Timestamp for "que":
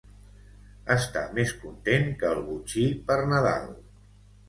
2.25-2.33